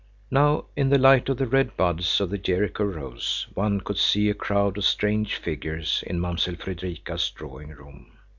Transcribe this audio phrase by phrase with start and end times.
[0.31, 4.31] Now in the light of the red buds of the Jericho rose one could see
[4.31, 8.11] a crowd of strange figures in Mamsell Fredrika's drawing room.